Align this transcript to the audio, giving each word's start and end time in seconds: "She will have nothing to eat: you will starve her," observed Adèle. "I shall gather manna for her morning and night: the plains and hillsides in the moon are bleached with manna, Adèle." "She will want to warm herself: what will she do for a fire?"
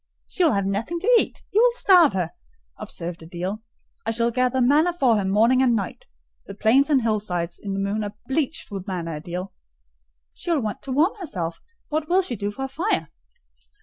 "She 0.25 0.43
will 0.43 0.53
have 0.53 0.65
nothing 0.65 0.99
to 1.01 1.15
eat: 1.19 1.43
you 1.51 1.61
will 1.61 1.73
starve 1.77 2.13
her," 2.13 2.31
observed 2.75 3.19
Adèle. 3.19 3.61
"I 4.03 4.09
shall 4.09 4.31
gather 4.31 4.59
manna 4.59 4.93
for 4.93 5.15
her 5.15 5.23
morning 5.25 5.61
and 5.61 5.75
night: 5.75 6.07
the 6.47 6.55
plains 6.55 6.89
and 6.89 7.03
hillsides 7.03 7.59
in 7.61 7.75
the 7.75 7.79
moon 7.79 8.03
are 8.03 8.15
bleached 8.27 8.71
with 8.71 8.87
manna, 8.87 9.21
Adèle." 9.21 9.51
"She 10.33 10.49
will 10.49 10.61
want 10.63 10.81
to 10.81 10.91
warm 10.91 11.13
herself: 11.19 11.61
what 11.89 12.09
will 12.09 12.23
she 12.23 12.35
do 12.35 12.49
for 12.49 12.63
a 12.65 12.67
fire?" 12.67 13.09